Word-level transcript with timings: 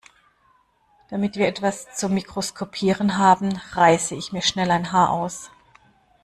Damit 1.11 1.35
wir 1.35 1.47
etwas 1.47 1.95
zum 1.95 2.15
Mikroskopieren 2.15 3.19
haben, 3.19 3.51
reiße 3.73 4.15
ich 4.15 4.31
mir 4.31 4.41
schnell 4.41 4.71
ein 4.71 4.91
Haar 4.91 5.11
aus. 5.11 5.51